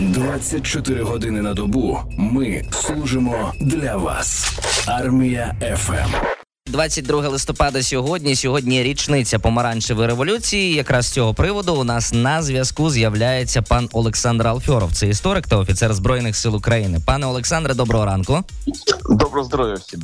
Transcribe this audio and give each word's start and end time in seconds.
24 0.00 1.02
години 1.02 1.42
на 1.42 1.54
добу. 1.54 1.98
Ми 2.18 2.62
служимо 2.70 3.52
для 3.60 3.96
вас. 3.96 4.52
Армія 4.86 5.54
ФМ. 5.76 6.10
22 6.66 7.28
листопада 7.28 7.82
сьогодні. 7.82 8.36
Сьогодні 8.36 8.82
річниця 8.82 9.38
помаранчевої 9.38 10.08
революції. 10.08 10.74
Якраз 10.74 11.06
з 11.06 11.10
цього 11.10 11.34
приводу 11.34 11.74
у 11.74 11.84
нас 11.84 12.12
на 12.12 12.42
зв'язку 12.42 12.90
з'являється 12.90 13.62
пан 13.62 13.88
Олександр 13.92 14.46
Алфьоров. 14.46 14.92
Це 14.92 15.08
історик 15.08 15.46
та 15.46 15.56
офіцер 15.56 15.94
збройних 15.94 16.36
сил 16.36 16.56
України. 16.56 17.00
Пане 17.06 17.26
Олександре, 17.26 17.74
доброго 17.74 18.04
ранку. 18.04 18.44
Доброго 19.10 19.44
здоров'я 19.44 19.74
всім. 19.74 20.02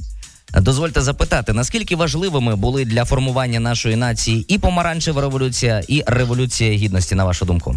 Дозвольте 0.61 1.01
запитати, 1.01 1.53
наскільки 1.53 1.97
важливими 1.97 2.57
були 2.57 2.85
для 2.85 3.05
формування 3.05 3.61
нашої 3.61 3.97
нації 3.97 4.45
і 4.49 4.59
помаранчева 4.59 5.23
революція, 5.23 5.83
і 5.89 6.05
революція 6.07 6.73
гідності, 6.73 7.15
на 7.15 7.25
вашу 7.25 7.45
думку? 7.45 7.77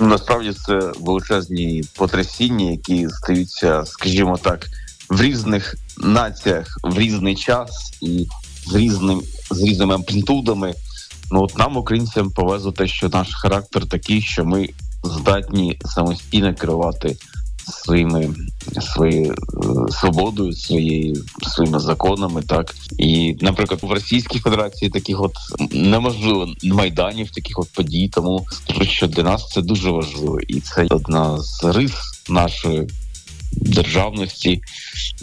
Ну, 0.00 0.06
насправді 0.06 0.52
це 0.52 0.92
величезні 1.00 1.82
потрясіння, 1.96 2.70
які 2.70 3.08
стаються, 3.08 3.84
скажімо 3.86 4.38
так, 4.42 4.66
в 5.10 5.22
різних 5.22 5.74
націях 5.98 6.78
в 6.82 6.98
різний 6.98 7.36
час 7.36 7.98
і 8.00 8.26
з 8.66 8.74
різним 8.74 9.22
з 9.50 9.62
різними 9.62 9.94
амплітудами. 9.94 10.74
Ну 11.30 11.42
от 11.42 11.58
нам, 11.58 11.76
українцям, 11.76 12.30
повезло 12.30 12.72
те, 12.72 12.86
що 12.86 13.08
наш 13.08 13.34
характер 13.34 13.86
такий, 13.86 14.22
що 14.22 14.44
ми 14.44 14.68
здатні 15.04 15.80
самостійно 15.84 16.54
керувати 16.54 17.16
своїми 17.66 18.30
своєю 18.80 19.32
е, 19.32 19.92
свободою, 19.92 20.52
своєю 20.52 21.24
своїми 21.42 21.78
законами, 21.78 22.42
так 22.42 22.74
і, 22.98 23.36
наприклад, 23.40 23.80
в 23.82 23.92
Російській 23.92 24.38
Федерації 24.38 24.90
таких 24.90 25.20
от 25.20 25.32
неможливо 25.70 26.48
майданів, 26.62 27.30
таких 27.30 27.58
от 27.58 27.72
подій. 27.72 28.10
Тому 28.12 28.46
що 28.82 29.06
для 29.06 29.22
нас 29.22 29.48
це 29.48 29.62
дуже 29.62 29.90
важливо, 29.90 30.40
і 30.40 30.60
це 30.60 30.86
одна 30.90 31.38
з 31.38 31.64
рис 31.64 31.92
нашої 32.28 32.88
державності 33.52 34.60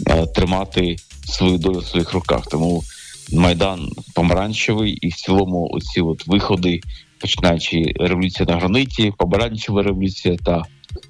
е, 0.06 0.26
тримати 0.26 0.96
свою 1.24 1.58
долю 1.58 1.78
в 1.78 1.86
своїх 1.86 2.12
руках. 2.12 2.46
Тому 2.50 2.84
майдан 3.32 3.88
помаранчевий, 4.14 4.92
і 4.92 5.08
в 5.08 5.14
цілому, 5.14 5.68
оці 5.72 6.00
от 6.00 6.26
виходи, 6.26 6.80
починаючи 7.20 7.94
революція 8.00 8.46
на 8.48 8.56
граниті, 8.56 9.12
помаранчева 9.18 9.82
революція 9.82 10.36
та 10.44 10.62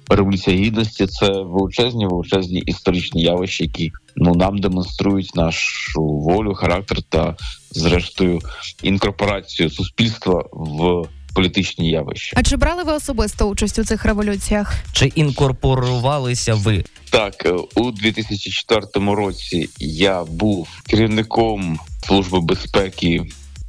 революція 0.09 0.57
гідності 0.57 1.07
це 1.07 1.27
величезні, 1.29 2.05
величезні 2.05 2.59
історичні 2.59 3.21
явища, 3.21 3.63
які 3.63 3.91
ну 4.15 4.35
нам 4.35 4.57
демонструють 4.57 5.35
нашу 5.35 6.03
волю, 6.03 6.53
характер 6.53 7.01
та, 7.01 7.35
зрештою, 7.71 8.39
інкорпорацію 8.83 9.69
суспільства 9.69 10.43
в 10.51 11.07
політичні 11.33 11.89
явища. 11.89 12.37
А 12.39 12.43
чи 12.43 12.57
брали 12.57 12.83
ви 12.83 12.93
особисто 12.93 13.45
участь 13.45 13.79
у 13.79 13.83
цих 13.83 14.05
революціях? 14.05 14.73
Чи 14.91 15.05
інкорпорувалися 15.05 16.53
ви? 16.53 16.83
Так, 17.09 17.45
е, 17.45 17.51
у 17.75 17.91
2004 17.91 19.15
році 19.15 19.69
я 19.79 20.23
був 20.23 20.67
керівником 20.87 21.79
служби 22.07 22.41
безпеки 22.41 23.25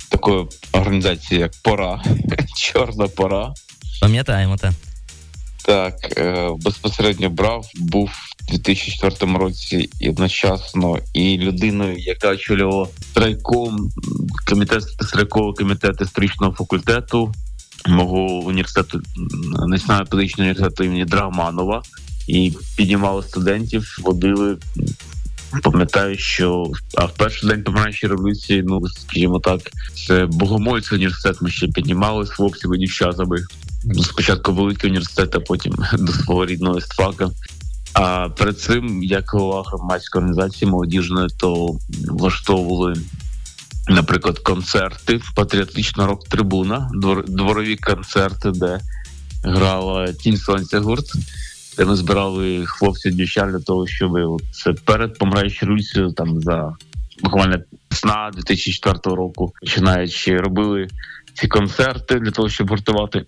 такої 0.09 0.47
організації, 0.73 1.41
як 1.41 1.53
Пора, 1.63 2.03
Чорна 2.57 3.09
Пора. 3.09 3.55
Пам'ятаємо 4.01 4.57
те. 4.57 4.73
Так, 5.67 5.95
е, 6.17 6.51
безпосередньо 6.61 7.31
брав, 7.31 7.67
був 7.77 8.11
у 8.49 8.53
2004 8.53 9.39
році 9.39 9.91
одночасно 10.09 10.99
і 11.15 11.39
людиною, 11.39 11.99
яка 11.99 12.31
очолювала 12.31 12.89
страйком 13.11 13.91
комітет 14.49 14.83
страйковий 14.83 15.55
комітет 15.55 16.01
історичного 16.01 16.53
факультету 16.53 17.33
мого 17.89 18.21
університету 18.27 19.01
Національного 19.67 20.05
педагогічного 20.05 20.51
університету 20.51 20.85
імені 20.85 21.05
Драгманова 21.05 21.83
і 22.27 22.53
піднімали 22.77 23.23
студентів, 23.23 23.97
водили. 24.03 24.57
Пам'ятаю, 25.63 26.19
що 26.19 26.73
а 26.95 27.05
в 27.05 27.15
перший 27.15 27.49
день 27.49 27.65
помаранчої 27.65 28.11
революції, 28.11 28.63
ну 28.67 28.89
скажімо 28.89 29.41
так, 29.41 29.61
це 30.07 30.27
Богомольський 30.27 30.99
університет. 30.99 31.43
Ми 31.43 31.51
ще 31.51 31.69
піднімали 31.69 32.27
з 32.27 32.31
хлопцями 32.31 32.77
і 32.77 32.79
дівчатами. 32.79 33.37
Спочатку 34.03 34.53
великий 34.53 34.91
університет, 34.91 35.35
а 35.35 35.41
потім 35.41 35.73
до 35.99 36.13
свого 36.13 36.47
рідного 36.47 36.79
естфака. 36.79 37.31
А 37.93 38.29
перед 38.29 38.61
цим, 38.61 39.03
як 39.03 39.31
голова 39.31 39.63
громадської 39.67 40.21
організації 40.21 40.71
молодіжної, 40.71 41.29
то 41.39 41.77
влаштовували 42.09 42.95
наприклад, 43.89 44.39
концерти, 44.39 45.21
патріотична 45.35 46.07
рок-трибуна, 46.07 46.91
дворові 47.29 47.77
концерти, 47.77 48.51
де 48.51 48.81
грала 49.43 50.13
Тінь 50.13 50.37
Сонця 50.37 50.81
гурт, 50.81 51.13
де 51.77 51.85
ми 51.85 51.97
збирали 51.97 52.67
хлопців 52.67 53.15
дівчат 53.15 53.51
для 53.51 53.61
того, 53.61 53.87
щоб 53.87 54.43
це 54.53 54.73
перед 54.73 55.19
помираючою 55.19 55.73
рульцею 55.73 56.13
там 56.13 56.41
за 56.41 56.77
буквально 57.23 57.59
сна 57.91 58.31
2004 58.35 59.17
року, 59.17 59.53
починаючи 59.61 60.37
робили 60.37 60.89
ці 61.35 61.49
концерти 61.49 62.21
для 62.21 62.31
того, 62.31 62.49
щоб 62.49 62.71
гуртувати 62.71 63.25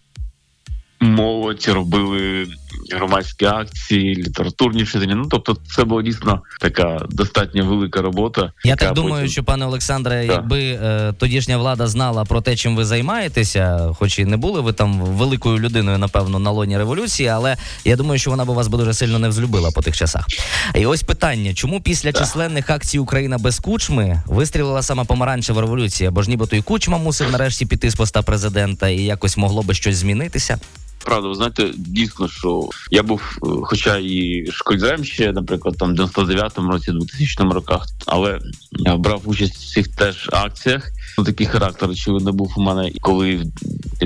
молодь, 1.01 1.69
робили 1.69 2.47
громадські 2.93 3.45
акції, 3.45 4.15
літературні 4.17 4.87
читання. 4.87 5.15
Ну 5.15 5.27
тобто, 5.31 5.57
це 5.77 5.85
була 5.85 6.03
дійсно 6.03 6.43
така 6.61 7.07
достатньо 7.11 7.67
велика 7.67 8.03
робота. 8.03 8.53
Я 8.65 8.77
так 8.77 8.95
думаю, 8.95 9.15
потім... 9.15 9.29
що 9.29 9.45
пане 9.45 9.67
Олександре, 9.67 10.27
так. 10.27 10.37
якби 10.37 10.61
е, 10.61 11.13
тодішня 11.19 11.57
влада 11.59 11.87
знала 11.87 12.25
про 12.25 12.41
те, 12.41 12.57
чим 12.57 12.77
ви 12.77 12.85
займаєтеся, 12.85 13.91
хоч 13.99 14.19
і 14.19 14.25
не 14.25 14.37
були 14.37 14.61
ви 14.61 14.73
там 14.73 15.01
великою 15.01 15.59
людиною, 15.59 15.99
напевно, 15.99 16.39
на 16.39 16.51
лоні 16.51 16.79
революції, 16.79 17.29
але 17.29 17.57
я 17.85 17.97
думаю, 17.97 18.19
що 18.19 18.31
вона 18.31 18.45
би 18.45 18.55
вас 18.55 18.69
би 18.69 18.79
дуже 18.79 18.95
сильно 18.95 19.19
не 19.19 19.29
взлюбила 19.29 19.71
по 19.71 19.83
тих 19.83 19.97
часах. 19.97 20.27
І 20.75 20.87
ось 20.87 21.03
питання: 21.03 21.55
чому 21.55 21.81
після 21.81 22.13
так. 22.13 22.23
численних 22.23 22.71
акцій 22.71 22.99
Україна 22.99 23.39
без 23.39 23.59
кучми 23.59 24.23
вистрілила 24.27 24.83
саме 24.83 25.05
помаранчева 25.05 25.61
революція? 25.61 26.11
Бо 26.11 26.23
ж 26.23 26.31
нібито 26.31 26.57
і 26.57 26.63
кучма 26.63 26.99
мусив 26.99 27.31
нарешті 27.31 27.67
піти 27.67 27.91
з 27.91 27.95
поста 27.95 28.23
президента, 28.23 28.89
і 28.89 29.03
якось 29.03 29.37
могло 29.37 29.63
би 29.63 29.75
щось 29.75 29.97
змінитися 29.97 30.59
правда, 31.07 31.29
ви 31.29 31.35
знаєте, 31.35 31.71
дійсно, 31.77 32.29
що 32.29 32.69
я 32.91 33.03
був, 33.03 33.39
е, 33.43 33.47
хоча 33.63 33.97
і 33.97 34.47
школьцем 34.53 35.05
ще, 35.05 35.33
наприклад, 35.33 35.77
там 35.79 35.95
в 35.95 36.01
99-му 36.01 36.73
році, 36.73 36.93
2000 36.93 37.53
роках, 37.53 37.87
але 38.07 38.39
я 38.73 38.97
брав 38.97 39.23
участь 39.25 39.55
в 39.55 39.75
цих 39.75 39.89
теж 39.89 40.29
акціях. 40.33 40.91
Ну, 41.19 41.25
такий 41.25 41.47
характер, 41.47 41.91
очевидно, 41.91 42.33
був 42.33 42.55
у 42.57 42.63
мене, 42.63 42.91
коли 43.01 43.43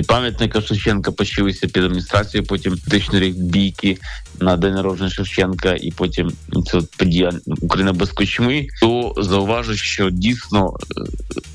пам'ятника 0.07 0.61
Шевченка 0.61 1.11
почалися 1.11 1.67
під 1.67 1.83
адміністрацією, 1.83 2.47
потім 2.47 2.77
тисячний 2.77 3.21
рік 3.21 3.35
бійки 3.35 3.97
на 4.39 4.57
день 4.57 4.73
народження 4.73 5.09
Шевченка, 5.09 5.73
і 5.73 5.91
потім 5.91 6.31
це 6.65 6.81
подія 6.97 7.31
Україна 7.61 7.93
без 7.93 8.11
кочми, 8.11 8.67
то 8.81 9.13
зауважу, 9.17 9.75
що 9.75 10.09
дійсно 10.09 10.73
е, 10.97 11.01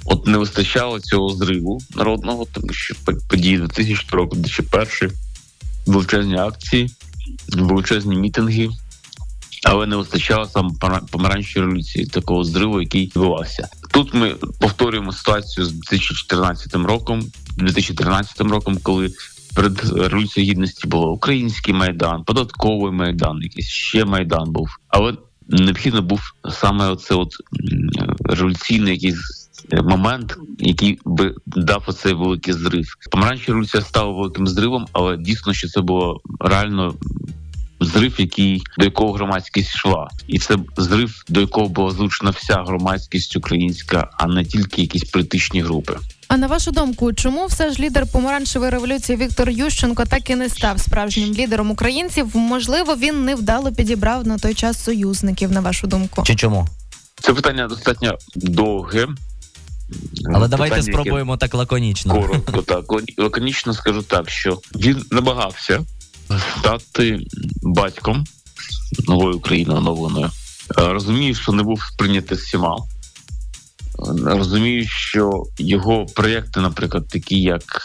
от 0.04 0.26
не 0.26 0.38
вистачало 0.38 1.00
цього 1.00 1.28
зриву 1.28 1.80
народного, 1.96 2.46
тому 2.52 2.72
що 2.72 2.94
події 3.28 3.58
2000 3.58 4.06
року, 4.10 4.36
2001 4.36 5.12
величезні 5.86 6.36
акції, 6.36 6.90
величезні 7.48 8.16
мітинги, 8.16 8.68
але 9.64 9.86
не 9.86 9.96
вистачало 9.96 10.46
сам 10.46 10.76
помаранчої 11.10 11.64
революції 11.64 12.06
такого 12.06 12.44
зриву, 12.44 12.80
який 12.80 13.06
відбувався. 13.06 13.68
Тут 13.90 14.14
ми 14.14 14.34
повторюємо 14.60 15.12
ситуацію 15.12 15.66
з 15.66 15.72
2014 15.72 16.74
роком, 16.74 17.22
2013 17.56 18.40
роком, 18.40 18.78
коли 18.82 19.10
перед 19.54 19.92
революцією 19.92 20.52
гідності 20.52 20.88
було 20.88 21.12
український 21.12 21.74
майдан, 21.74 22.24
податковий 22.24 22.92
майдан, 22.92 23.38
якийсь 23.42 23.68
ще 23.68 24.04
майдан 24.04 24.52
був, 24.52 24.68
але 24.88 25.14
необхідно 25.48 26.02
був 26.02 26.20
саме 26.50 26.88
оце 26.88 27.14
от 27.14 27.32
революційний 28.24 28.92
якийсь 28.92 29.45
момент, 29.72 30.36
який 30.58 30.98
би 31.04 31.34
дав 31.46 31.84
оцей 31.86 32.14
великий 32.14 32.54
зрив. 32.54 32.96
Помаранчева 33.10 33.48
революція 33.48 33.82
стала 33.82 34.12
великим 34.12 34.46
зривом, 34.46 34.86
але 34.92 35.16
дійсно, 35.16 35.54
що 35.54 35.68
це 35.68 35.80
було 35.80 36.20
реально. 36.40 36.94
Зрив, 37.80 38.14
який 38.18 38.62
до 38.78 38.84
якого 38.84 39.12
громадськість 39.12 39.74
йшла, 39.74 40.08
і 40.26 40.38
це 40.38 40.56
зрив, 40.76 41.24
до 41.28 41.40
якого 41.40 41.68
була 41.68 41.90
зручена 41.90 42.30
вся 42.30 42.64
громадськість 42.66 43.36
українська, 43.36 44.10
а 44.18 44.26
не 44.26 44.44
тільки 44.44 44.80
якісь 44.82 45.04
політичні 45.04 45.60
групи. 45.60 45.96
А 46.28 46.36
на 46.36 46.46
вашу 46.46 46.70
думку, 46.70 47.12
чому 47.12 47.46
все 47.46 47.70
ж 47.70 47.82
лідер 47.82 48.06
помаранчевої 48.12 48.70
революції 48.70 49.18
Віктор 49.18 49.50
Ющенко 49.50 50.04
так 50.04 50.30
і 50.30 50.36
не 50.36 50.48
став 50.48 50.80
справжнім 50.80 51.34
лідером 51.34 51.70
українців? 51.70 52.30
Можливо, 52.34 52.94
він 52.94 53.24
невдало 53.24 53.72
підібрав 53.72 54.26
на 54.26 54.38
той 54.38 54.54
час 54.54 54.84
союзників. 54.84 55.52
На 55.52 55.60
вашу 55.60 55.86
думку, 55.86 56.22
чи 56.26 56.34
чому 56.34 56.66
це 57.20 57.34
питання 57.34 57.68
достатньо 57.68 58.18
довге. 58.36 59.06
Але 60.34 60.48
давайте 60.48 60.82
спробуємо 60.82 61.32
яке... 61.32 61.40
так 61.40 61.54
лаконічно. 61.54 62.14
Коротко, 62.14 62.62
так 62.62 62.84
лаконічно 63.18 63.74
скажу 63.74 64.02
так, 64.02 64.30
що 64.30 64.60
він 64.74 65.04
намагався 65.10 65.84
стати 66.58 67.20
батьком 67.62 68.24
нової 69.08 69.34
України 69.34 69.74
оновленої. 69.74 70.26
Розумію, 70.76 71.34
що 71.34 71.52
не 71.52 71.62
був 71.62 71.82
прийнятий 71.98 72.38
всіма. 72.38 72.76
Розумію, 74.24 74.88
що 74.88 75.44
його 75.58 76.06
проєкти, 76.06 76.60
наприклад, 76.60 77.08
такі 77.08 77.40
як 77.40 77.82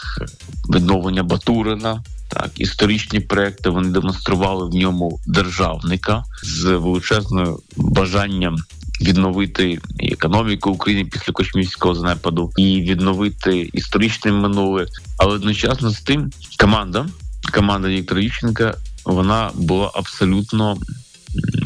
відновлення 0.74 1.22
Батурина, 1.22 2.02
Так, 2.28 2.50
історичні 2.56 3.20
проекти 3.20 3.70
вони 3.70 3.88
демонстрували 3.88 4.68
в 4.68 4.74
ньому 4.74 5.20
державника 5.26 6.24
з 6.42 6.64
величезним 6.64 7.56
бажанням 7.76 8.56
відновити 9.02 9.78
економіку 9.98 10.70
України 10.70 11.04
після 11.04 11.32
космічного 11.32 11.94
занепаду 11.94 12.52
і 12.56 12.80
відновити 12.80 13.70
історичне 13.72 14.32
минуле. 14.32 14.86
Але 15.18 15.34
одночасно 15.34 15.90
з 15.90 16.00
тим 16.00 16.30
команда, 16.58 17.06
команда 17.54 17.88
Віктора 17.88 18.20
Ющенка, 18.20 18.74
вона 19.04 19.50
була 19.54 19.90
абсолютно 19.94 20.76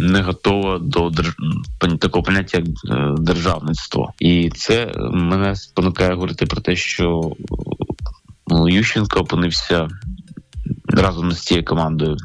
не 0.01 0.23
готова 0.23 0.79
до 0.79 1.11
держ... 1.11 1.37
такого 2.01 2.23
поняття 2.23 2.59
як 2.59 2.67
е, 2.67 3.15
державництво, 3.19 4.13
і 4.19 4.51
це 4.51 4.93
мене 5.13 5.57
спонукає 5.57 6.15
говорити 6.15 6.47
про 6.47 6.61
те, 6.61 6.77
що 6.77 7.33
ну, 8.47 8.69
Ющенко 8.69 9.21
опинився 9.21 9.89
разом 10.89 11.33
з 11.33 11.41
цією 11.41 11.65
командою 11.65 12.17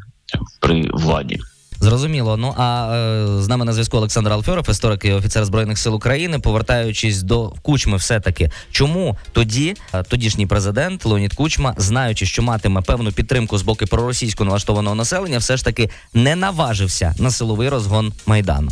при 0.60 0.90
владі. 0.92 1.40
Зрозуміло. 1.82 2.36
Ну 2.36 2.54
а 2.56 2.96
е, 2.96 3.42
з 3.42 3.48
нами 3.48 3.64
на 3.64 3.72
зв'язку 3.72 3.96
Олександр 3.96 4.32
Алфьоров, 4.32 4.70
історик 4.70 5.04
і 5.04 5.12
офіцер 5.12 5.44
збройних 5.44 5.78
сил 5.78 5.94
України, 5.94 6.38
повертаючись 6.38 7.22
до 7.22 7.52
Кучми, 7.62 7.96
все 7.96 8.20
таки 8.20 8.50
чому 8.70 9.16
тоді 9.32 9.74
е, 9.94 10.02
тодішній 10.02 10.46
президент 10.46 11.06
Леонід 11.06 11.34
Кучма, 11.34 11.74
знаючи, 11.76 12.26
що 12.26 12.42
матиме 12.42 12.80
певну 12.80 13.12
підтримку 13.12 13.58
з 13.58 13.62
боку 13.62 13.86
проросійсько 13.86 14.44
налаштованого 14.44 14.96
населення, 14.96 15.38
все 15.38 15.56
ж 15.56 15.64
таки 15.64 15.90
не 16.14 16.36
наважився 16.36 17.14
на 17.18 17.30
силовий 17.30 17.68
розгон 17.68 18.12
майдану. 18.26 18.70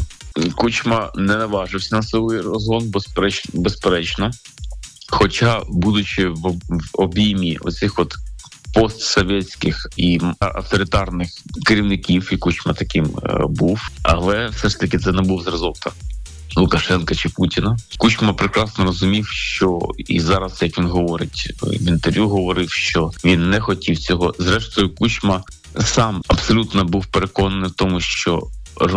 Кучма 0.57 1.13
не 1.17 1.37
наважився 1.37 1.97
на 1.97 2.03
силовий 2.03 2.41
розгон, 2.41 2.93
безперечно. 3.53 4.31
Хоча, 5.09 5.63
будучи 5.69 6.29
в 6.29 6.55
обіймі 6.93 7.59
оцих 7.61 7.99
от 7.99 8.15
постсовєтських 8.75 9.89
і 9.97 10.21
авторитарних 10.39 11.31
керівників, 11.67 12.29
і 12.33 12.37
Кучма 12.37 12.73
таким 12.73 13.05
е, 13.05 13.39
був, 13.49 13.81
але 14.03 14.49
все 14.49 14.69
ж 14.69 14.81
таки 14.81 14.99
це 14.99 15.13
не 15.13 15.23
був 15.23 15.43
зразок 15.43 15.79
так. 15.79 15.95
Лукашенка 16.57 17.15
чи 17.15 17.29
Путіна 17.29 17.77
Кучма 17.99 18.33
прекрасно 18.33 18.85
розумів, 18.85 19.27
що 19.27 19.81
і 19.99 20.21
зараз, 20.21 20.63
як 20.63 20.79
він 20.79 20.87
говорить 20.87 21.55
в 21.63 21.89
інтерв'ю, 21.89 22.29
говорив, 22.29 22.71
що 22.71 23.11
він 23.25 23.51
не 23.51 23.61
хотів 23.61 23.99
цього. 23.99 24.35
Зрештою, 24.39 24.95
Кучма 24.95 25.43
сам 25.81 26.23
абсолютно 26.29 26.85
був 26.85 27.07
переконаний 27.07 27.71
в 27.71 27.73
тому, 27.73 28.01
що 28.01 28.43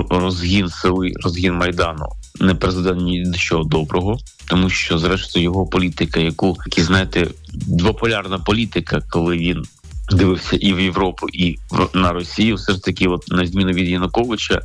розгін 0.10 0.70
сили, 0.70 1.12
розгін 1.24 1.54
майдану 1.54 2.06
не 2.40 2.56
призведе 2.56 3.02
ні 3.04 3.24
до 3.26 3.38
чого 3.38 3.64
доброго, 3.64 4.18
тому 4.48 4.70
що, 4.70 4.98
зрештою, 4.98 5.44
його 5.44 5.66
політика, 5.66 6.20
яку 6.20 6.58
які 6.66 6.84
знаєте, 6.84 7.28
двополярна 7.54 8.40
політика, 8.40 9.02
коли 9.10 9.38
він 9.38 9.66
дивився 10.12 10.56
і 10.56 10.74
в 10.74 10.80
Європу, 10.80 11.28
і 11.34 11.58
на 11.94 12.12
Росію, 12.12 12.56
все 12.56 12.74
ж 12.74 12.84
таки, 12.84 13.08
от 13.08 13.28
на 13.28 13.48
зміну 13.48 13.72
від 13.72 13.90
Януковича, 13.90 14.62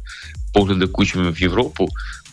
погляди 0.55 0.87
кучми 0.87 1.31
в 1.31 1.43
Європу. 1.43 1.89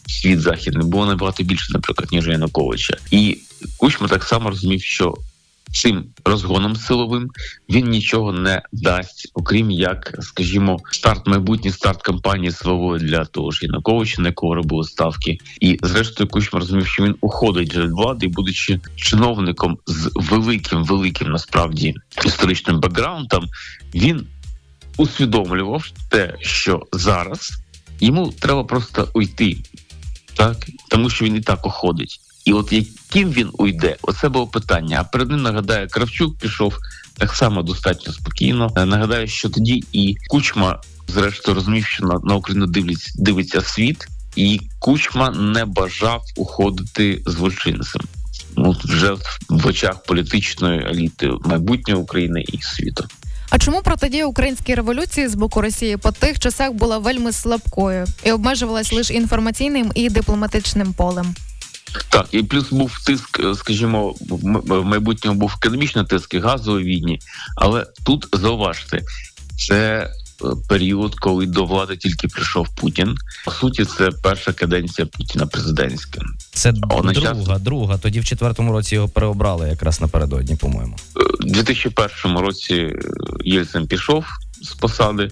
Світ 0.08 0.42
західний 0.42 0.88
було 0.88 1.06
набагато 1.06 1.44
більше, 1.44 1.74
наприклад, 1.74 2.12
ніж 2.12 2.28
Януковича, 2.28 2.98
і 3.12 3.38
Кучма 3.78 4.08
так 4.08 4.24
само 4.24 4.50
розумів, 4.50 4.82
що 4.82 5.14
цим 5.76 6.06
розгоном 6.26 6.76
силовим 6.76 7.30
він 7.70 7.90
нічого 7.90 8.34
не 8.34 8.62
дасть, 8.72 9.32
окрім 9.34 9.72
як, 9.72 10.18
скажімо, 10.22 10.80
старт 10.92 11.28
майбутній 11.28 11.72
старт 11.72 12.02
кампанії 12.02 12.52
силової 12.52 13.06
для 13.06 13.26
того 13.26 13.52
ж 13.52 13.66
Януковича, 13.66 14.22
на 14.22 14.28
якого 14.28 14.56
робили 14.56 14.84
ставки, 14.84 15.38
і 15.62 15.80
зрештою 15.84 16.30
Кучма 16.30 16.60
розумів, 16.60 16.88
що 16.88 17.04
він 17.04 17.16
уходить 17.22 17.76
від 17.76 17.92
влади, 17.92 18.28
будучи 18.28 18.80
чиновником 18.96 19.78
з 19.86 20.12
великим, 20.16 20.84
великим 20.84 21.32
насправді 21.32 21.94
історичним 22.26 22.80
бекграундом, 22.80 23.46
він 23.96 24.28
усвідомлював 24.98 25.90
те, 26.10 26.36
що 26.40 26.84
зараз 26.94 27.52
йому 28.00 28.34
треба 28.40 28.64
просто 28.64 29.10
уйти, 29.14 29.58
так? 30.34 30.58
Тому 30.90 31.10
що 31.10 31.26
він 31.26 31.36
і 31.36 31.42
так 31.42 31.66
уходить. 31.66 32.20
І 32.46 32.54
от 32.54 32.72
яким 32.72 33.32
він 33.32 33.50
уйде, 33.54 33.96
оце 34.02 34.30
було 34.30 34.48
питання. 34.48 34.98
А 35.00 35.04
перед 35.04 35.30
ним 35.30 35.42
нагадаю, 35.42 35.88
Кравчук 35.88 36.38
пішов 36.38 36.78
так 37.18 37.34
само 37.34 37.64
достатньо 37.64 38.14
спокійно. 38.14 38.72
Е, 38.76 38.86
нагадаю, 38.86 39.28
що 39.28 39.50
тоді 39.50 39.84
і 39.92 40.16
Кучма, 40.28 40.82
зрештою, 41.08 41.56
розумів, 41.56 41.86
що 41.86 42.06
на, 42.06 42.20
на 42.24 42.36
Україну 42.36 42.68
дивиться, 42.68 43.12
дивиться 43.16 43.62
світ, 43.62 44.08
і 44.36 44.60
Кучма 44.80 45.32
не 45.32 45.66
бажав 45.66 46.22
уходити 46.36 47.22
злочинцем. 47.26 48.02
Ну 48.58 48.76
вже 48.84 49.14
в 49.50 49.68
очах 49.68 50.04
політичної 50.04 50.80
еліти 50.80 51.32
майбутнього 51.46 52.02
України 52.02 52.44
і 52.48 52.62
світу. 52.62 53.06
А 53.50 53.60
чому 53.60 53.82
протидія 53.82 54.26
українській 54.26 54.76
революції 54.76 55.28
з 55.28 55.36
боку 55.36 55.62
Росії 55.62 55.98
по 55.98 56.12
тих 56.12 56.40
часах 56.40 56.74
була 56.74 56.98
вельми 56.98 57.32
слабкою 57.32 58.06
і 58.24 58.32
обмежувалась 58.32 58.94
лише 58.94 59.14
інформаційним 59.14 59.92
і 59.96 60.10
дипломатичним 60.10 60.94
полем? 60.94 61.36
Так, 62.10 62.28
і 62.32 62.44
плюс 62.44 62.72
був 62.72 63.04
тиск, 63.06 63.40
е, 63.40 63.56
скажімо, 63.56 64.16
в 64.20 64.84
майбутньому 64.84 65.40
був 65.40 65.54
економічний 65.58 66.06
тиск 66.06 66.34
і 66.34 66.40
газової 66.40 66.86
війні, 66.86 67.20
але 67.56 67.86
тут 68.06 68.28
зауважте, 68.34 69.02
це 69.68 70.10
е, 70.44 70.46
період, 70.70 71.16
коли 71.16 71.46
до 71.46 71.66
влади 71.66 71.98
тільки 71.98 72.28
прийшов 72.28 72.68
Путін. 72.76 73.16
По 73.46 73.52
суті, 73.52 73.86
це 73.86 74.12
перша 74.24 74.54
каденція 74.54 75.08
Путіна 75.08 75.46
президентська. 75.46 76.22
Це 76.54 76.72
друга, 76.72 77.14
час... 77.14 77.62
друга. 77.62 77.98
Тоді 77.98 78.20
в 78.20 78.26
четвертому 78.26 78.72
році 78.72 78.96
його 78.96 79.08
переобрали 79.08 79.70
якраз 79.70 80.02
напередодні. 80.02 80.56
По-моєму, 80.56 80.96
е, 81.18 81.20
У 81.40 81.44
2001 81.44 82.38
році 82.38 82.94
Єльцин 83.44 83.88
пішов 83.88 84.26
з 84.66 84.74
посади. 84.74 85.30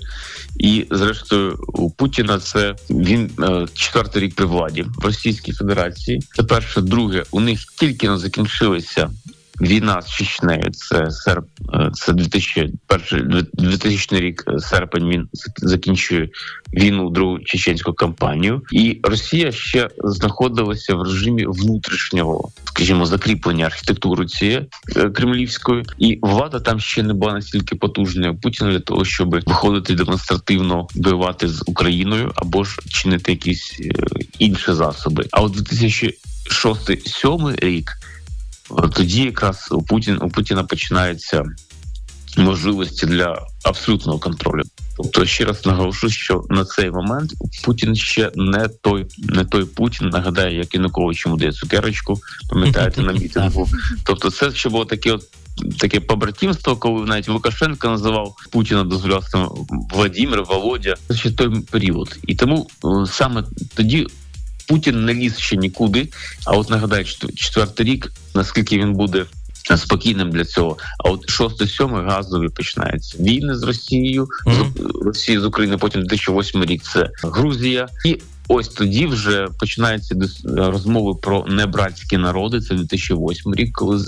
І 0.59 0.85
зрештою 0.91 1.59
у 1.67 1.91
Путіна 1.91 2.39
це 2.39 2.75
він 2.89 3.31
е, 3.39 3.67
четвертий 3.73 4.21
рік 4.21 4.35
при 4.35 4.45
владі 4.45 4.85
в 4.97 5.05
Російській 5.05 5.51
Федерації. 5.51 6.21
Це 6.35 6.43
перше, 6.43 6.81
друге, 6.81 7.23
у 7.31 7.39
них 7.39 7.59
тільки 7.79 8.09
не 8.09 8.17
закінчилися 8.17 9.09
Війна 9.61 10.01
з 10.01 10.09
Чечнею 10.09 10.71
це 10.71 11.11
серп, 11.11 11.45
е, 11.73 11.89
це 11.93 12.13
2001, 12.13 13.47
2000 13.53 14.19
рік 14.19 14.43
е, 14.47 14.59
серпень. 14.59 15.09
Він 15.09 15.27
закінчує 15.57 16.29
війну 16.73 17.09
другу 17.09 17.39
чеченську 17.39 17.93
кампанію, 17.93 18.61
і 18.71 18.99
Росія 19.03 19.51
ще 19.51 19.89
знаходилася 20.03 20.95
в 20.95 21.01
режимі 21.01 21.45
внутрішнього, 21.45 22.51
скажімо, 22.63 23.05
закріплення 23.05 23.65
архітектури 23.65 24.25
цієї 24.25 24.69
е, 24.95 25.09
кремлівської, 25.09 25.83
і 25.97 26.19
влада 26.21 26.59
там 26.59 26.79
ще 26.79 27.03
не 27.03 27.13
була 27.13 27.33
настільки 27.33 27.75
потужною 27.75 28.35
Путіна 28.35 28.71
для 28.71 28.79
того, 28.79 29.05
щоб 29.05 29.29
виходити 29.29 29.95
демонстративно 29.95 30.87
воювати 30.95 31.47
з 31.47 31.63
Україною 31.65 32.31
або 32.35 32.63
ж 32.63 32.79
чинити 32.89 33.31
якісь 33.31 33.81
інші 34.39 34.73
засоби. 34.73 35.25
А 35.31 35.41
от 35.41 35.57
2006-2007 35.57 37.65
рік 37.65 37.91
тоді 38.93 39.23
якраз 39.23 39.67
у 39.71 39.81
Путін 39.81 40.19
у 40.21 40.29
Путіна 40.29 40.63
починаються 40.63 41.43
можливості 42.37 43.05
для 43.05 43.45
абсолютного 43.63 44.19
контролю. 44.19 44.63
Тобто, 44.97 45.25
ще 45.25 45.45
раз 45.45 45.65
наголошу, 45.65 46.09
що 46.09 46.43
на 46.49 46.65
цей 46.65 46.91
момент 46.91 47.33
Путін 47.63 47.95
ще 47.95 48.31
не 48.35 48.67
той, 48.67 49.05
не 49.17 49.45
той 49.45 49.65
Путін. 49.65 50.09
Нагадаю, 50.09 50.57
як 50.57 50.73
Янукович 50.73 51.25
йому 51.25 51.37
дає 51.37 51.51
цукерочку, 51.51 52.19
пам'ятаєте 52.49 53.01
на 53.01 53.13
мітингу. 53.13 53.69
Тобто, 54.03 54.31
це 54.31 54.51
ще 54.51 54.69
було 54.69 54.85
таке 54.85 55.11
от. 55.11 55.23
Таке 55.79 55.99
побратимство, 55.99 56.75
коли 56.75 57.05
навіть 57.05 57.29
Лукашенко 57.29 57.87
називав 57.87 58.35
Путіна, 58.51 58.83
дозволяв 58.83 59.23
Владимир, 59.93 60.43
Володя. 60.43 60.95
Це 61.07 61.15
ще 61.15 61.31
той 61.31 61.61
період, 61.71 62.19
і 62.27 62.35
тому 62.35 62.67
е, 62.85 63.05
саме 63.07 63.43
тоді 63.75 64.07
Путін 64.67 65.05
не 65.05 65.13
ліз 65.13 65.37
ще 65.37 65.55
нікуди. 65.55 66.07
А 66.45 66.51
от 66.51 66.69
нагадаю, 66.69 67.05
четвертий 67.35 67.85
рік, 67.85 68.11
наскільки 68.35 68.77
він 68.77 68.93
буде 68.93 69.25
спокійним 69.77 70.31
для 70.31 70.45
цього. 70.45 70.77
А 71.05 71.09
от 71.09 71.29
шостий, 71.29 71.67
сьомий 71.67 72.05
газові 72.05 72.49
починаються 72.49 73.17
війни 73.23 73.55
з 73.55 73.63
Росією, 73.63 74.27
mm-hmm. 74.45 75.01
з 75.03 75.05
Росії 75.05 75.39
з 75.39 75.45
України. 75.45 75.77
Потім 75.77 76.01
2008 76.01 76.65
рік 76.65 76.83
це 76.83 77.09
Грузія 77.23 77.87
і 78.05 78.19
Ось 78.47 78.67
тоді 78.67 79.05
вже 79.05 79.47
починаються 79.59 80.15
розмови 80.45 81.15
про 81.15 81.45
небратські 81.47 82.17
народи. 82.17 82.61
Це 82.61 82.75
2008 82.75 83.55
рік, 83.55 83.71
коли 83.73 84.05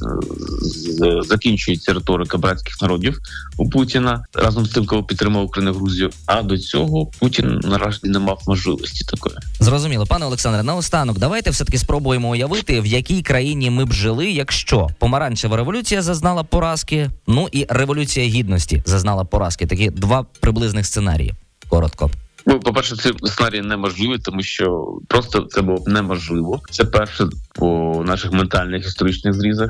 закінчується 1.21 1.93
риторика 1.93 2.37
братських 2.37 2.81
народів 2.81 3.19
у 3.57 3.69
Путіна 3.69 4.25
разом 4.33 4.65
з 4.65 4.69
тим, 4.69 4.85
коли 4.85 5.03
підтримав 5.03 5.43
Україну 5.43 5.73
Грузію. 5.73 6.09
А 6.25 6.41
до 6.41 6.57
цього 6.57 7.05
Путін 7.19 7.59
наразі 7.63 7.99
не 8.03 8.19
мав 8.19 8.41
можливості 8.47 9.05
такої. 9.05 9.35
Зрозуміло, 9.59 10.05
пане 10.05 10.25
Олександре. 10.25 10.63
Наостанок, 10.63 11.19
давайте 11.19 11.49
все 11.49 11.65
таки 11.65 11.77
спробуємо 11.77 12.29
уявити, 12.29 12.81
в 12.81 12.85
якій 12.85 13.21
країні 13.21 13.69
ми 13.69 13.85
б 13.85 13.93
жили, 13.93 14.31
якщо 14.31 14.87
помаранчева 14.99 15.57
революція 15.57 16.01
зазнала 16.01 16.43
поразки. 16.43 17.09
Ну 17.27 17.47
і 17.51 17.65
революція 17.69 18.25
гідності 18.25 18.83
зазнала 18.85 19.23
поразки. 19.23 19.67
Такі 19.67 19.89
два 19.89 20.25
приблизних 20.39 20.85
сценарії. 20.85 21.33
Коротко. 21.69 22.11
Ну, 22.45 22.59
по 22.59 22.73
перше, 22.73 22.95
цей 22.95 23.11
сценарій 23.23 23.61
неможливий, 23.61 24.19
тому 24.19 24.43
що 24.43 24.97
просто 25.07 25.41
це 25.41 25.61
було 25.61 25.77
б 25.77 25.87
неможливо. 25.87 26.61
Це 26.71 26.85
перше 26.85 27.27
по 27.55 28.03
наших 28.07 28.31
ментальних 28.31 28.85
історичних 28.85 29.33
зрізах. 29.33 29.69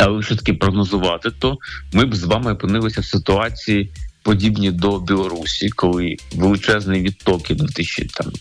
Але 0.00 0.14
якщо 0.14 0.36
таки 0.36 0.54
прогнозувати, 0.54 1.30
то 1.30 1.58
ми 1.92 2.04
б 2.04 2.14
з 2.14 2.24
вами 2.24 2.52
опинилися 2.52 3.00
в 3.00 3.04
ситуації 3.04 3.90
подібні 4.22 4.70
до 4.70 4.98
Білорусі, 4.98 5.70
коли 5.70 6.16
величезний 6.34 7.02
відток 7.02 7.50
і 7.50 7.54
2000 7.54 8.04
там 8.04 8.32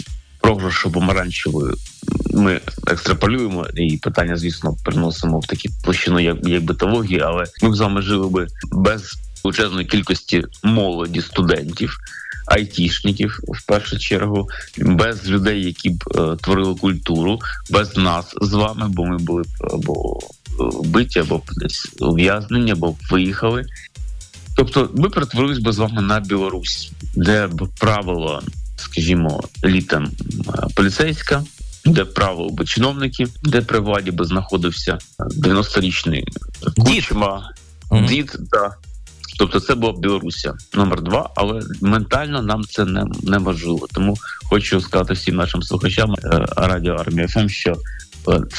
програшу 0.42 0.92
помаранчевої 0.92 1.74
ми 2.34 2.62
екстраполюємо 2.88 3.68
і 3.76 3.98
питання, 3.98 4.38
звісно, 4.38 4.76
переносимо 4.86 5.40
в 5.40 5.46
такі 5.46 5.70
площину, 5.84 6.20
як, 6.20 6.38
як 6.48 6.64
битології, 6.64 7.20
але 7.20 7.44
ми 7.62 7.70
б 7.70 7.76
з 7.76 7.80
вами 7.80 8.02
жили 8.02 8.28
би 8.30 8.48
без 8.72 9.14
величезної 9.44 9.86
кількості 9.86 10.44
молоді 10.64 11.22
студентів. 11.22 11.98
Айтішників 12.52 13.40
в 13.48 13.66
першу 13.68 14.00
чергу, 14.00 14.50
без 14.78 15.30
людей, 15.30 15.64
які 15.64 15.90
б 15.90 16.04
е, 16.16 16.36
творили 16.42 16.76
культуру, 16.76 17.40
без 17.70 17.98
нас 17.98 18.26
з 18.42 18.54
вами, 18.54 18.86
бо 18.90 19.06
ми 19.06 19.18
були 19.18 19.42
б 19.44 19.48
або 19.74 20.20
е, 20.24 20.30
вбиті, 20.60 21.20
або 21.20 21.42
десь 21.58 21.88
ув'язнені, 22.00 22.72
або 22.72 22.96
виїхали. 23.12 23.66
Тобто, 24.56 24.90
ми 24.96 25.10
перетворились 25.10 25.60
би 25.60 25.72
з 25.72 25.78
вами 25.78 26.02
на 26.02 26.20
Білорусь, 26.20 26.92
де 27.16 27.48
б 27.48 27.68
правило, 27.80 28.42
скажімо, 28.76 29.42
еліта 29.64 29.98
м, 29.98 30.12
е, 30.48 30.68
поліцейська, 30.76 31.44
де 31.86 32.06
правило 32.06 32.50
би 32.50 32.66
чиновники, 32.66 33.28
де 33.44 33.62
при 33.62 33.80
владі 33.80 34.12
би 34.12 34.26
знаходився 34.26 34.98
е, 35.20 35.24
90-річний 35.24 36.24
кучма, 36.78 37.54
Мгм. 37.92 38.06
дід, 38.06 38.36
да. 38.40 38.76
Тобто 39.38 39.60
це 39.60 39.76
була 39.76 39.94
Білорусія 39.94 40.54
номер 40.74 41.02
два, 41.02 41.30
але 41.36 41.62
ментально 41.82 42.42
нам 42.42 42.64
це 42.64 42.86
не, 42.86 43.06
не 43.24 43.38
важливо. 43.38 43.88
Тому 43.94 44.18
хочу 44.50 44.82
сказати 44.82 45.14
всім 45.14 45.36
нашим 45.36 45.64
слухачам 45.64 46.14
е, 46.14 46.46
радіо 46.58 46.94
Армія 46.94 47.28
ФМ, 47.28 47.50
що 47.50 47.74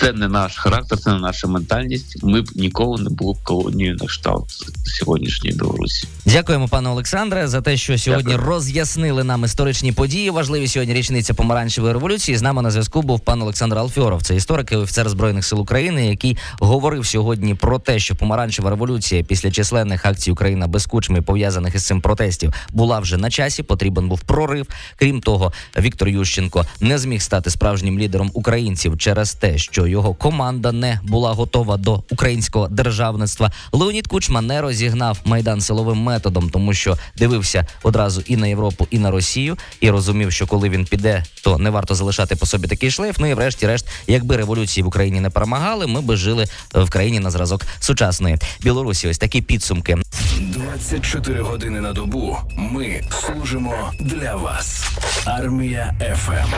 це 0.00 0.12
не 0.12 0.28
наш 0.28 0.57
характер, 0.57 0.99
це 0.99 1.11
не 1.12 1.19
наша 1.19 1.49
ментальність. 1.49 2.23
Ми 2.23 2.42
б 2.42 2.49
ніколи 2.54 3.02
не 3.02 3.11
були 3.11 3.33
б 3.35 3.37
колонією 3.42 3.97
на 4.00 4.07
кшталт 4.07 4.45
сьогоднішньої 4.85 5.57
Білорусі. 5.57 6.09
Дякуємо, 6.26 6.69
пане 6.69 6.88
Олександре, 6.88 7.49
за 7.49 7.61
те, 7.61 7.76
що 7.76 7.99
сьогодні 7.99 8.33
Дякую. 8.33 8.49
роз'яснили 8.49 9.25
нам 9.25 9.45
історичні 9.45 9.92
події. 9.92 10.31
Важливі 10.31 10.69
сьогодні 10.69 10.95
річниця 10.95 11.35
помаранчевої 11.35 11.92
революції. 11.92 12.37
З 12.37 12.42
нами 12.42 12.62
на 12.62 12.71
зв'язку 12.71 13.02
був 13.02 13.21
пан 13.21 13.42
Олександр 13.42 13.78
Алфьоров. 13.78 14.23
Це 14.23 14.37
історик 14.37 14.73
і 14.73 14.76
офіцер 14.76 15.09
збройних 15.09 15.45
сил 15.45 15.61
України, 15.61 16.07
який 16.09 16.37
говорив 16.61 17.07
сьогодні 17.07 17.54
про 17.54 17.78
те, 17.78 17.99
що 17.99 18.14
помаранчева 18.14 18.71
революція 18.71 19.23
після 19.23 19.50
численних 19.50 20.07
акцій 20.07 20.31
Україна 20.31 20.66
без 20.66 20.87
кучми 20.87 21.23
пов'язаних 21.23 21.75
із 21.75 21.87
цим 21.87 22.00
протестів 22.00 22.52
була 22.73 23.00
вже 23.00 23.16
на 23.16 23.31
часі. 23.31 23.62
Потрібен 23.62 24.09
був 24.09 24.21
прорив. 24.21 24.66
Крім 24.97 25.21
того, 25.21 25.52
Віктор 25.78 26.09
Ющенко 26.09 26.66
не 26.81 26.99
зміг 26.99 27.23
стати 27.23 27.50
справжнім 27.50 27.99
лідером 27.99 28.31
українців 28.35 28.99
через 28.99 29.35
що 29.59 29.87
його 29.87 30.14
команда 30.14 30.73
не 30.73 31.00
була 31.02 31.32
готова 31.32 31.76
до 31.76 32.02
українського 32.11 32.68
державництва. 32.68 33.52
Леонід 33.73 34.06
Кучма 34.06 34.40
не 34.40 34.61
розігнав 34.61 35.18
майдан 35.25 35.61
силовим 35.61 35.99
методом, 35.99 36.50
тому 36.50 36.75
що 36.75 36.99
дивився 37.16 37.66
одразу 37.82 38.23
і 38.26 38.37
на 38.37 38.47
Європу, 38.47 38.87
і 38.90 38.99
на 38.99 39.11
Росію, 39.11 39.56
і 39.80 39.90
розумів, 39.90 40.32
що 40.32 40.47
коли 40.47 40.68
він 40.68 40.85
піде, 40.85 41.25
то 41.44 41.59
не 41.59 41.71
варто 41.71 41.94
залишати 41.94 42.37
по 42.37 42.47
собі 42.47 42.68
такий 42.68 42.90
шлейф. 42.90 43.16
Ну 43.18 43.26
і 43.26 43.35
врешті-решт, 43.35 43.87
якби 44.06 44.37
революції 44.37 44.85
в 44.85 44.87
Україні 44.87 45.21
не 45.21 45.30
перемагали, 45.30 45.87
ми 45.87 46.00
би 46.00 46.16
жили 46.16 46.47
в 46.75 46.90
країні 46.90 47.21
на 47.21 47.30
зразок 47.30 47.66
сучасної 47.80 48.37
Білорусі. 48.62 49.09
Ось 49.09 49.18
такі 49.18 49.42
підсумки. 49.42 49.99
24 50.40 51.42
години 51.42 51.80
на 51.80 51.92
добу 51.92 52.38
ми 52.56 53.02
служимо 53.11 53.92
для 54.00 54.37
вас. 54.37 54.90
Армія 55.25 55.94
ФМ. 56.16 56.50